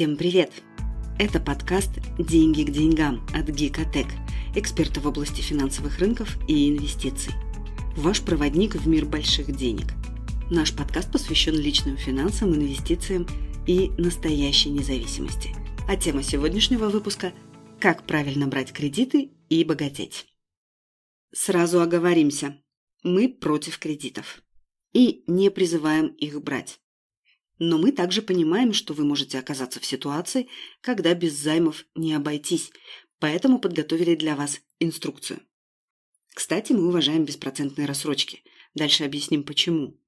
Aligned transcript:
Всем 0.00 0.16
привет! 0.16 0.50
Это 1.18 1.38
подкаст 1.40 1.90
«Деньги 2.18 2.62
к 2.62 2.70
деньгам» 2.70 3.20
от 3.34 3.50
Гикотек, 3.50 4.06
эксперта 4.56 4.98
в 4.98 5.06
области 5.06 5.42
финансовых 5.42 5.98
рынков 5.98 6.38
и 6.48 6.70
инвестиций. 6.70 7.34
Ваш 7.98 8.22
проводник 8.22 8.76
в 8.76 8.88
мир 8.88 9.04
больших 9.04 9.54
денег. 9.54 9.88
Наш 10.50 10.74
подкаст 10.74 11.12
посвящен 11.12 11.54
личным 11.54 11.98
финансам, 11.98 12.54
инвестициям 12.54 13.26
и 13.66 13.90
настоящей 13.98 14.70
независимости. 14.70 15.54
А 15.86 15.96
тема 15.96 16.22
сегодняшнего 16.22 16.88
выпуска– 16.88 17.34
как 17.78 18.06
правильно 18.06 18.46
брать 18.46 18.72
кредиты 18.72 19.32
и 19.50 19.64
богатеть. 19.64 20.28
Сразу 21.30 21.78
оговоримся. 21.82 22.56
Мы 23.02 23.28
против 23.28 23.78
кредитов. 23.78 24.42
И 24.94 25.24
не 25.26 25.50
призываем 25.50 26.06
их 26.06 26.42
брать. 26.42 26.80
Но 27.62 27.76
мы 27.76 27.92
также 27.92 28.22
понимаем, 28.22 28.72
что 28.72 28.94
вы 28.94 29.04
можете 29.04 29.38
оказаться 29.38 29.80
в 29.80 29.84
ситуации, 29.84 30.48
когда 30.80 31.12
без 31.12 31.34
займов 31.34 31.84
не 31.94 32.14
обойтись, 32.14 32.72
поэтому 33.18 33.58
подготовили 33.60 34.14
для 34.14 34.34
вас 34.34 34.62
инструкцию. 34.78 35.40
Кстати, 36.34 36.72
мы 36.72 36.88
уважаем 36.88 37.26
беспроцентные 37.26 37.86
рассрочки. 37.86 38.42
Дальше 38.74 39.04
объясним 39.04 39.44
почему. 39.44 40.00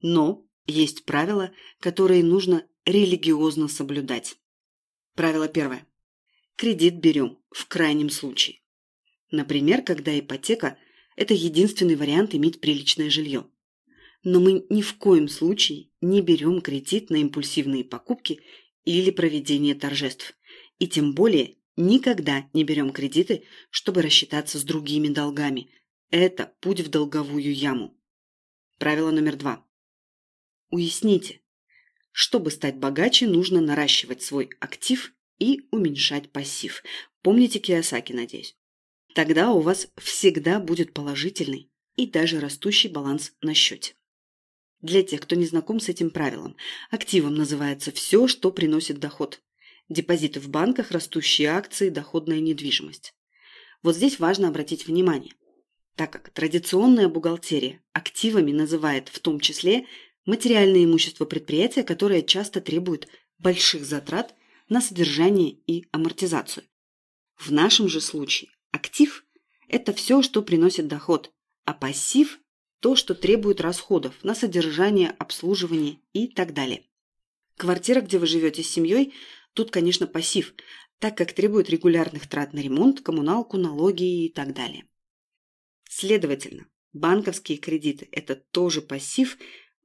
Но 0.00 0.46
есть 0.66 1.04
правила, 1.04 1.50
которые 1.80 2.22
нужно 2.22 2.64
религиозно 2.84 3.66
соблюдать. 3.66 4.36
Правило 5.16 5.48
первое. 5.48 5.84
Кредит 6.54 7.00
берем 7.00 7.38
в 7.50 7.66
крайнем 7.66 8.10
случае. 8.10 8.60
Например, 9.32 9.82
когда 9.82 10.16
ипотека– 10.16 10.78
это 11.16 11.34
единственный 11.34 11.96
вариант 11.96 12.36
иметь 12.36 12.60
приличное 12.60 13.10
жилье. 13.10 13.46
Но 14.22 14.40
мы 14.40 14.66
ни 14.68 14.82
в 14.82 14.96
коем 14.98 15.28
случае 15.28 15.90
не 16.00 16.20
берем 16.20 16.60
кредит 16.60 17.10
на 17.10 17.16
импульсивные 17.16 17.84
покупки 17.84 18.40
или 18.84 19.10
проведение 19.10 19.74
торжеств. 19.74 20.34
И 20.78 20.86
тем 20.86 21.14
более 21.14 21.56
никогда 21.76 22.48
не 22.52 22.64
берем 22.64 22.92
кредиты, 22.92 23.44
чтобы 23.70 24.02
рассчитаться 24.02 24.58
с 24.58 24.64
другими 24.64 25.08
долгами. 25.08 25.70
Это 26.10 26.52
путь 26.60 26.80
в 26.80 26.90
долговую 26.90 27.54
яму. 27.54 27.96
Правило 28.78 29.10
номер 29.10 29.36
два. 29.36 29.66
Уясните, 30.70 31.40
чтобы 32.12 32.50
стать 32.50 32.76
богаче, 32.76 33.26
нужно 33.26 33.60
наращивать 33.60 34.22
свой 34.22 34.50
актив 34.60 35.12
и 35.38 35.66
уменьшать 35.70 36.30
пассив. 36.30 36.82
Помните 37.22 37.58
Киосаки, 37.58 38.12
надеюсь. 38.12 38.56
Тогда 39.14 39.52
у 39.52 39.60
вас 39.60 39.88
всегда 39.96 40.60
будет 40.60 40.92
положительный 40.92 41.70
и 41.96 42.06
даже 42.06 42.40
растущий 42.40 42.90
баланс 42.90 43.32
на 43.40 43.54
счете. 43.54 43.94
Для 44.82 45.02
тех, 45.02 45.20
кто 45.20 45.36
не 45.36 45.44
знаком 45.44 45.78
с 45.78 45.88
этим 45.88 46.10
правилом, 46.10 46.56
активом 46.90 47.34
называется 47.34 47.92
все, 47.92 48.26
что 48.26 48.50
приносит 48.50 48.98
доход. 48.98 49.42
Депозиты 49.88 50.40
в 50.40 50.48
банках, 50.48 50.90
растущие 50.90 51.48
акции, 51.48 51.90
доходная 51.90 52.40
недвижимость. 52.40 53.14
Вот 53.82 53.96
здесь 53.96 54.18
важно 54.18 54.48
обратить 54.48 54.86
внимание, 54.86 55.34
так 55.96 56.10
как 56.12 56.30
традиционная 56.30 57.08
бухгалтерия 57.08 57.82
активами 57.92 58.52
называет 58.52 59.08
в 59.08 59.18
том 59.20 59.40
числе 59.40 59.86
материальное 60.24 60.84
имущество 60.84 61.24
предприятия, 61.24 61.82
которое 61.82 62.22
часто 62.22 62.60
требует 62.60 63.08
больших 63.38 63.84
затрат 63.84 64.34
на 64.68 64.80
содержание 64.80 65.58
и 65.66 65.86
амортизацию. 65.92 66.64
В 67.36 67.50
нашем 67.50 67.88
же 67.88 68.00
случае 68.00 68.50
актив– 68.70 69.24
это 69.68 69.92
все, 69.92 70.22
что 70.22 70.42
приносит 70.42 70.88
доход, 70.88 71.32
а 71.64 71.74
пассив– 71.74 72.38
то, 72.80 72.96
что 72.96 73.14
требует 73.14 73.60
расходов 73.60 74.14
на 74.24 74.34
содержание, 74.34 75.10
обслуживание 75.18 76.00
и 76.12 76.28
так 76.28 76.54
далее. 76.54 76.84
Квартира, 77.56 78.00
где 78.00 78.18
вы 78.18 78.26
живете 78.26 78.62
с 78.62 78.70
семьей, 78.70 79.14
тут, 79.52 79.70
конечно, 79.70 80.06
пассив, 80.06 80.54
так 80.98 81.16
как 81.16 81.32
требует 81.32 81.70
регулярных 81.70 82.28
трат 82.28 82.52
на 82.52 82.60
ремонт, 82.60 83.02
коммуналку, 83.02 83.58
налоги 83.58 84.24
и 84.24 84.32
так 84.32 84.54
далее. 84.54 84.86
Следовательно, 85.88 86.66
банковские 86.92 87.58
кредиты– 87.58 88.08
это 88.12 88.36
тоже 88.36 88.80
пассив, 88.80 89.38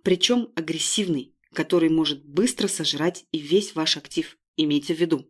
причем 0.03 0.51
агрессивный, 0.55 1.35
который 1.53 1.89
может 1.89 2.23
быстро 2.25 2.67
сожрать 2.67 3.25
и 3.31 3.39
весь 3.39 3.75
ваш 3.75 3.97
актив. 3.97 4.37
Имейте 4.55 4.93
в 4.93 4.99
виду. 4.99 5.29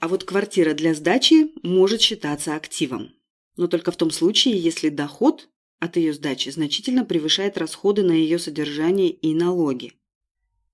А 0.00 0.08
вот 0.08 0.24
квартира 0.24 0.72
для 0.72 0.94
сдачи 0.94 1.50
может 1.62 2.00
считаться 2.00 2.56
активом. 2.56 3.10
Но 3.56 3.66
только 3.66 3.92
в 3.92 3.96
том 3.96 4.10
случае, 4.10 4.58
если 4.58 4.88
доход 4.88 5.50
от 5.78 5.96
ее 5.96 6.14
сдачи 6.14 6.48
значительно 6.48 7.04
превышает 7.04 7.58
расходы 7.58 8.02
на 8.02 8.12
ее 8.12 8.38
содержание 8.38 9.10
и 9.10 9.34
налоги. 9.34 9.92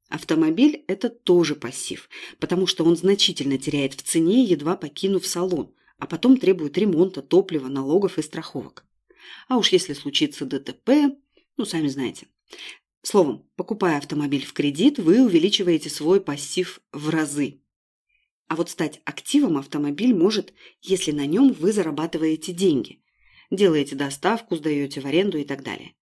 Автомобиль– 0.08 0.84
это 0.86 1.08
тоже 1.08 1.56
пассив, 1.56 2.08
потому 2.38 2.68
что 2.68 2.84
он 2.84 2.96
значительно 2.96 3.58
теряет 3.58 3.94
в 3.94 4.02
цене, 4.02 4.44
едва 4.44 4.76
покинув 4.76 5.26
салон, 5.26 5.74
а 5.98 6.06
потом 6.06 6.36
требует 6.36 6.78
ремонта, 6.78 7.20
топлива, 7.20 7.66
налогов 7.66 8.18
и 8.18 8.22
страховок. 8.22 8.84
А 9.48 9.58
уж 9.58 9.70
если 9.70 9.94
случится 9.94 10.44
ДТП, 10.44 10.90
ну, 11.56 11.64
сами 11.64 11.88
знаете. 11.88 12.28
Словом, 13.02 13.48
покупая 13.56 13.98
автомобиль 13.98 14.44
в 14.44 14.52
кредит, 14.52 15.00
вы 15.00 15.24
увеличиваете 15.24 15.90
свой 15.90 16.20
пассив 16.20 16.80
в 16.92 17.08
разы. 17.08 17.60
А 18.48 18.56
вот 18.56 18.70
стать 18.70 19.00
активом 19.04 19.56
автомобиль 19.56 20.14
может, 20.14 20.52
если 20.80 21.10
на 21.10 21.26
нем 21.26 21.52
вы 21.52 21.72
зарабатываете 21.72 22.52
деньги. 22.52 23.02
Делаете 23.50 23.96
доставку, 23.96 24.56
сдаете 24.56 25.00
в 25.00 25.06
аренду 25.06 25.38
и 25.38 25.44
так 25.44 25.62
далее. 25.62 25.94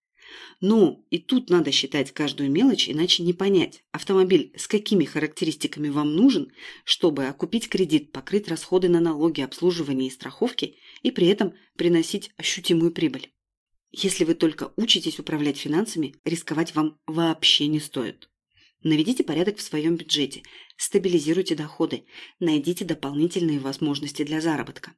Но 0.61 1.03
и 1.09 1.19
тут 1.19 1.49
надо 1.49 1.71
считать 1.71 2.11
каждую 2.11 2.49
мелочь, 2.49 2.89
иначе 2.89 3.23
не 3.23 3.33
понять, 3.33 3.83
автомобиль 3.91 4.51
с 4.55 4.67
какими 4.67 5.05
характеристиками 5.05 5.89
вам 5.89 6.15
нужен, 6.15 6.51
чтобы 6.83 7.25
окупить 7.25 7.69
кредит, 7.69 8.11
покрыть 8.11 8.47
расходы 8.47 8.89
на 8.89 8.99
налоги, 8.99 9.41
обслуживание 9.41 10.07
и 10.07 10.11
страховки 10.11 10.77
и 11.03 11.11
при 11.11 11.27
этом 11.27 11.53
приносить 11.77 12.31
ощутимую 12.37 12.91
прибыль. 12.91 13.31
Если 13.91 14.25
вы 14.25 14.33
только 14.33 14.71
учитесь 14.75 15.19
управлять 15.19 15.57
финансами, 15.57 16.15
рисковать 16.25 16.75
вам 16.75 16.99
вообще 17.05 17.67
не 17.67 17.79
стоит. 17.79 18.29
Наведите 18.83 19.23
порядок 19.23 19.57
в 19.57 19.61
своем 19.61 19.95
бюджете, 19.95 20.43
стабилизируйте 20.77 21.55
доходы, 21.55 22.05
найдите 22.39 22.85
дополнительные 22.85 23.59
возможности 23.59 24.23
для 24.23 24.41
заработка. 24.41 24.93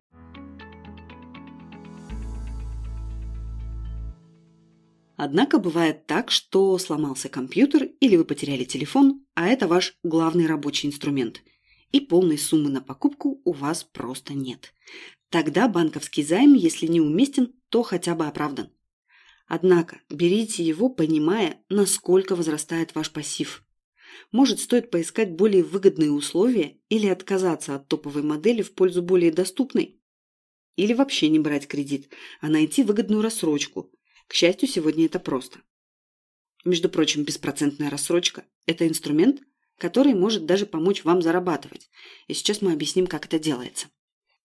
Однако 5.17 5.57
бывает 5.57 6.05
так, 6.05 6.29
что 6.29 6.77
сломался 6.77 7.27
компьютер 7.27 7.89
или 7.99 8.15
вы 8.15 8.23
потеряли 8.23 8.65
телефон, 8.65 9.25
а 9.33 9.47
это 9.47 9.67
ваш 9.67 9.97
главный 10.03 10.45
рабочий 10.45 10.87
инструмент. 10.87 11.41
И 11.91 11.99
полной 11.99 12.37
суммы 12.37 12.69
на 12.69 12.81
покупку 12.81 13.41
у 13.43 13.51
вас 13.51 13.83
просто 13.83 14.35
нет. 14.35 14.73
Тогда 15.29 15.67
банковский 15.67 16.23
займ, 16.23 16.53
если 16.53 16.85
не 16.85 17.01
уместен, 17.01 17.53
то 17.69 17.81
хотя 17.81 18.13
бы 18.13 18.27
оправдан. 18.27 18.69
Однако 19.47 20.01
берите 20.09 20.63
его, 20.63 20.89
понимая, 20.89 21.63
насколько 21.69 22.35
возрастает 22.35 22.93
ваш 22.93 23.11
пассив. 23.11 23.63
Может, 24.31 24.59
стоит 24.59 24.91
поискать 24.91 25.31
более 25.31 25.63
выгодные 25.63 26.11
условия 26.11 26.79
или 26.89 27.07
отказаться 27.07 27.75
от 27.75 27.87
топовой 27.87 28.23
модели 28.23 28.61
в 28.61 28.73
пользу 28.73 29.01
более 29.01 29.31
доступной? 29.31 29.99
Или 30.75 30.93
вообще 30.93 31.29
не 31.29 31.39
брать 31.39 31.67
кредит, 31.67 32.11
а 32.39 32.49
найти 32.49 32.83
выгодную 32.83 33.21
рассрочку. 33.21 33.91
К 34.27 34.33
счастью, 34.33 34.67
сегодня 34.67 35.05
это 35.05 35.19
просто. 35.19 35.59
Между 36.65 36.89
прочим, 36.89 37.23
беспроцентная 37.23 37.89
рассрочка– 37.89 38.45
это 38.65 38.87
инструмент, 38.87 39.41
который 39.77 40.13
может 40.13 40.45
даже 40.45 40.65
помочь 40.65 41.03
вам 41.03 41.21
зарабатывать. 41.21 41.89
И 42.27 42.33
сейчас 42.33 42.61
мы 42.61 42.73
объясним, 42.73 43.07
как 43.07 43.25
это 43.25 43.39
делается. 43.39 43.87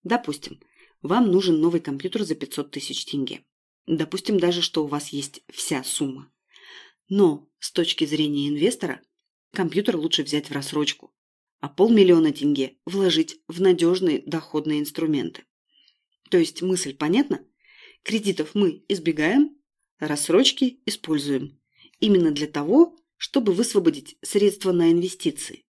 Допустим, 0.05 0.61
вам 1.01 1.31
нужен 1.31 1.61
новый 1.61 1.81
компьютер 1.81 2.23
за 2.23 2.35
500 2.35 2.71
тысяч 2.71 3.05
тенге. 3.05 3.45
Допустим 3.87 4.39
даже, 4.39 4.63
что 4.63 4.85
у 4.85 4.87
вас 4.87 5.09
есть 5.09 5.43
вся 5.53 5.83
сумма. 5.83 6.33
Но 7.09 7.49
с 7.59 7.73
точки 7.73 8.05
зрения 8.05 8.49
инвестора, 8.49 9.01
компьютер 9.53 9.97
лучше 9.97 10.23
взять 10.23 10.49
в 10.49 10.53
рассрочку, 10.53 11.15
а 11.61 11.69
полмиллиона 11.69 12.33
тенге 12.33 12.77
вложить 12.87 13.41
в 13.47 13.61
надежные 13.61 14.23
доходные 14.27 14.81
инструменты. 14.81 15.45
То 16.31 16.39
есть 16.39 16.63
мысль 16.63 16.95
понятна? 16.95 17.47
Кредитов 18.03 18.55
мы 18.55 18.85
избегаем, 18.89 19.57
рассрочки 19.99 20.81
используем. 20.87 21.61
Именно 22.01 22.33
для 22.33 22.49
того, 22.49 22.99
чтобы 23.17 23.53
высвободить 23.53 24.19
средства 24.23 24.73
на 24.73 24.91
инвестиции. 24.91 25.65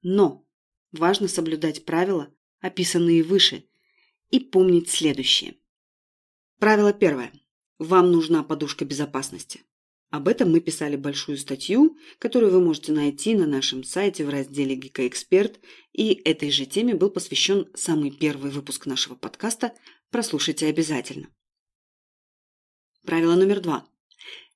Но 0.00 0.46
важно 0.92 1.28
соблюдать 1.28 1.84
правила, 1.84 2.32
описанные 2.60 3.22
выше, 3.22 3.64
и 4.30 4.40
помнить 4.40 4.88
следующее. 4.88 5.56
Правило 6.58 6.92
первое. 6.92 7.32
Вам 7.78 8.10
нужна 8.10 8.42
подушка 8.42 8.84
безопасности. 8.84 9.60
Об 10.10 10.28
этом 10.28 10.52
мы 10.52 10.60
писали 10.60 10.96
большую 10.96 11.36
статью, 11.36 11.96
которую 12.18 12.52
вы 12.52 12.60
можете 12.60 12.92
найти 12.92 13.34
на 13.34 13.46
нашем 13.46 13.82
сайте 13.82 14.24
в 14.24 14.28
разделе 14.28 14.76
«Гика 14.76 15.06
Эксперт», 15.06 15.58
и 15.92 16.12
этой 16.24 16.50
же 16.50 16.64
теме 16.64 16.94
был 16.94 17.10
посвящен 17.10 17.68
самый 17.74 18.10
первый 18.10 18.50
выпуск 18.50 18.86
нашего 18.86 19.16
подкаста. 19.16 19.74
Прослушайте 20.10 20.66
обязательно. 20.66 21.28
Правило 23.04 23.34
номер 23.34 23.60
два. 23.60 23.86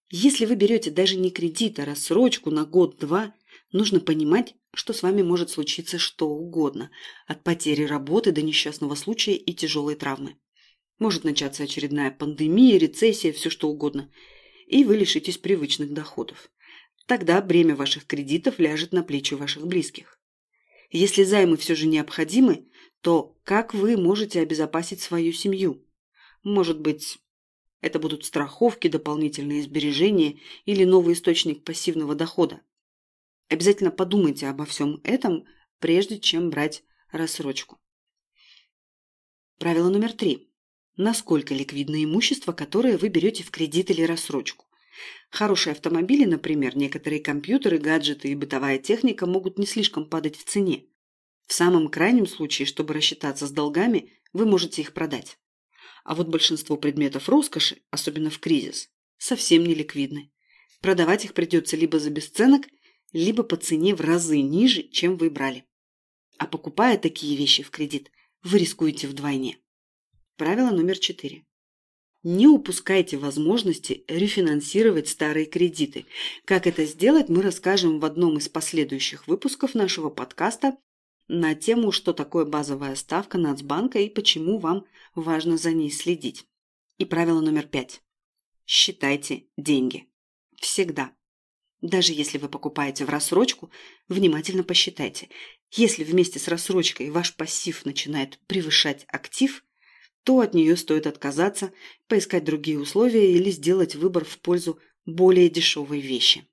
Если 0.09 0.45
вы 0.45 0.55
берете 0.55 0.91
даже 0.91 1.17
не 1.17 1.31
кредит, 1.31 1.79
а 1.79 1.85
рассрочку 1.85 2.51
на 2.51 2.65
год-два, 2.65 3.35
нужно 3.73 4.01
понимать, 4.01 4.55
что 4.75 4.93
с 4.93 5.03
вами 5.03 5.23
может 5.23 5.51
случиться 5.51 5.99
что 5.99 6.29
угодно, 6.29 6.91
от 7.27 7.43
потери 7.43 7.85
работы 7.85 8.33
до 8.33 8.43
несчастного 8.43 8.95
случая 8.95 9.35
и 9.35 9.53
тяжелой 9.53 9.97
травмы. 9.97 10.37
Может 10.99 11.25
начаться 11.25 11.65
очередная 11.65 12.11
пандемия, 12.11 12.79
рецессия, 12.79 13.33
все 13.33 13.51
что 13.51 13.69
угодно. 13.69 14.13
И 14.71 14.85
вы 14.85 14.97
лишитесь 14.99 15.37
привычных 15.37 15.93
доходов. 15.93 16.49
Тогда 17.07 17.43
бремя 17.43 17.75
ваших 17.75 18.07
кредитов 18.07 18.61
ляжет 18.61 18.93
на 18.93 19.03
плечи 19.03 19.35
ваших 19.35 19.67
близких. 19.67 20.21
Если 20.91 21.25
займы 21.25 21.57
все 21.57 21.75
же 21.75 21.89
необходимы, 21.89 22.69
то 23.01 23.37
как 23.43 23.75
вы 23.75 23.97
можете 23.97 24.41
обезопасить 24.41 25.01
свою 25.01 25.33
семью? 25.33 25.85
Может 26.45 26.79
быть, 26.79 27.19
это 27.81 27.99
будут 27.99 28.25
страховки, 28.25 28.87
дополнительные 28.87 29.63
сбережения 29.65 30.39
или 30.67 30.85
новый 30.85 31.15
источник 31.15 31.65
пассивного 31.65 32.15
дохода. 32.15 32.61
Обязательно 33.49 33.91
подумайте 33.91 34.47
обо 34.47 34.65
всем 34.67 35.01
этом, 35.03 35.47
прежде 35.81 36.21
чем 36.21 36.49
брать 36.49 36.85
рассрочку. 37.11 37.81
Правило 39.59 39.91
номер 39.91 40.13
три. 40.13 40.50
Насколько 40.97 41.55
ликвидно 41.55 42.03
имущество, 42.05 42.53
которое 42.53 42.99
вы 42.99 43.09
берете 43.09 43.43
в 43.43 43.51
кредит 43.51 43.91
или 43.91 44.03
рассрочку? 44.03 44.67
Хорошие 45.31 45.73
автомобили, 45.73 46.25
например, 46.25 46.77
некоторые 46.77 47.21
компьютеры, 47.21 47.79
гаджеты 47.79 48.29
и 48.29 48.35
бытовая 48.35 48.79
техника 48.79 49.27
могут 49.27 49.59
не 49.59 49.67
слишком 49.67 50.09
падать 50.09 50.37
в 50.37 50.45
цене. 50.45 50.87
В 51.47 51.53
самом 51.53 51.89
крайнем 51.89 52.27
случае, 52.27 52.67
чтобы 52.67 52.95
рассчитаться 52.95 53.47
с 53.47 53.51
долгами, 53.51 54.13
вы 54.33 54.47
можете 54.47 54.83
их 54.83 54.93
продать. 54.93 55.39
А 56.05 56.15
вот 56.15 56.29
большинство 56.29 56.77
предметов 56.77 57.29
роскоши, 57.29 57.83
особенно 57.91 58.31
в 58.31 58.39
кризис, 58.39 58.91
совсем 59.19 59.65
не 59.65 59.75
ликвидны. 59.75 60.33
Продавать 60.81 61.25
их 61.25 61.35
придется 61.35 61.77
либо 61.77 61.99
за 61.99 62.11
бесценок, 62.11 62.67
либо 63.13 63.43
по 63.43 63.57
цене 63.57 63.95
в 63.95 64.01
разы 64.01 64.41
ниже, 64.41 64.83
чем 64.83 65.17
вы 65.17 65.31
брали. 65.31 65.65
А 66.39 66.47
покупая 66.47 66.97
такие 66.97 67.37
вещи 67.37 67.63
в 67.63 67.71
кредит, 67.71 68.11
вы 68.43 68.59
рискуете 68.59 69.09
вдвойне. 69.09 69.59
Правило 70.41 70.71
номер 70.71 70.97
четыре. 70.97 71.45
Не 72.23 72.47
упускайте 72.47 73.19
возможности 73.19 74.07
рефинансировать 74.09 75.07
старые 75.07 75.45
кредиты. 75.45 76.07
Как 76.47 76.67
это 76.67 76.87
сделать, 76.87 77.29
мы 77.29 77.43
расскажем 77.43 78.01
в 78.01 78.07
одном 78.07 78.39
из 78.39 78.49
последующих 78.49 79.29
выпусков 79.29 79.75
нашего 79.75 80.09
подкаста 80.09 80.79
на 81.29 81.55
тему, 81.55 81.93
что 81.93 82.15
такое 82.15 82.47
базовая 82.47 82.95
ставка 82.95 83.37
Нацбанка 83.37 83.99
и 83.99 84.09
почему 84.09 84.57
вам 84.57 84.87
важно 85.15 85.59
за 85.59 85.73
ней 85.73 85.91
следить. 85.91 86.47
И 86.97 87.05
правило 87.05 87.43
номер 87.43 87.67
пять. 87.67 88.01
Считайте 88.65 89.45
деньги. 89.59 90.09
Всегда. 90.57 91.13
Даже 91.83 92.15
если 92.15 92.39
вы 92.39 92.49
покупаете 92.49 93.05
в 93.05 93.11
рассрочку, 93.11 93.71
внимательно 94.09 94.65
посчитайте. 94.65 95.29
Если 95.71 96.03
вместе 96.03 96.39
с 96.39 96.49
рассрочкой 96.49 97.11
ваш 97.11 97.37
пассив 97.37 97.85
начинает 97.85 98.39
превышать 98.47 99.05
актив, 99.09 99.63
то 100.25 100.41
от 100.41 100.55
нее 100.55 100.77
стоит 100.77 101.07
отказаться, 101.07 101.73
поискать 102.09 102.45
другие 102.45 102.79
условия 102.79 103.33
или 103.33 103.51
сделать 103.51 103.95
выбор 103.95 104.25
в 104.25 104.39
пользу 104.39 104.79
более 105.07 105.49
дешевой 105.49 106.01
вещи. 106.01 106.47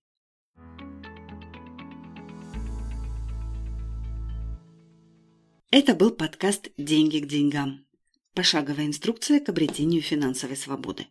Это 5.70 5.94
был 5.96 6.12
подкаст 6.12 6.70
«Деньги 6.78 7.20
к 7.20 7.28
деньгам». 7.28 7.86
Пошаговая 8.34 8.86
инструкция 8.86 9.40
к 9.40 9.50
обретению 9.50 10.02
финансовой 10.02 10.56
свободы. 10.56 11.08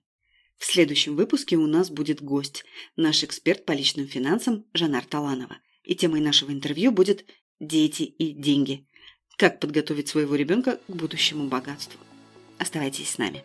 В 0.56 0.64
следующем 0.64 1.14
выпуске 1.14 1.56
у 1.56 1.67
нас 1.67 1.91
будет 1.91 2.23
гость, 2.23 2.64
наш 2.97 3.23
эксперт 3.23 3.67
по 3.67 3.73
личным 3.73 4.09
финансам 4.09 4.64
Жанар 4.73 5.05
Таланова. 5.05 5.59
И 5.85 5.94
темой 5.94 6.20
нашего 6.20 6.52
интервью 6.52 6.91
будет 6.91 7.26
«Дети 7.61 8.05
и 8.05 8.32
деньги». 8.32 8.88
Как 9.37 9.61
подготовить 9.61 10.09
своего 10.09 10.35
ребенка 10.35 10.81
к 10.88 10.93
будущему 10.93 11.49
богатству. 11.49 12.00
Оставайтесь 12.58 13.11
с 13.11 13.19
нами. 13.19 13.44